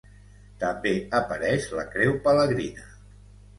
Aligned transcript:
També 0.63 0.93
apareix 1.19 1.69
la 1.81 1.85
Creu 1.93 2.19
pelegrina. 2.27 2.91